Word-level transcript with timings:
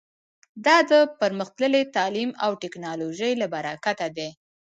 دا 0.65 0.77
د 0.89 0.91
پرمختللي 1.19 1.83
تعلیم 1.95 2.29
او 2.45 2.51
ټکنالوژۍ 2.63 3.31
له 3.41 3.47
برکته 3.53 4.07
دی 4.17 4.29